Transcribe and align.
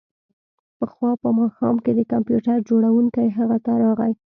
پخوا 0.77 1.11
په 1.21 1.29
ماښام 1.39 1.75
کې 1.83 1.91
د 1.95 1.99
کمپیوټر 2.11 2.57
جوړونکی 2.69 3.27
هغه 3.37 3.57
ته 3.65 3.71
راغی 3.83 4.11